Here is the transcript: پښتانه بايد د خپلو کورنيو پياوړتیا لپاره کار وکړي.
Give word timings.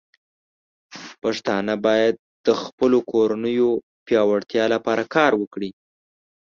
پښتانه 1.21 1.73
بايد 1.85 2.15
د 2.45 2.47
خپلو 2.63 2.97
کورنيو 3.11 3.69
پياوړتیا 4.05 4.65
لپاره 4.73 5.03
کار 5.15 5.31
وکړي. 5.41 5.71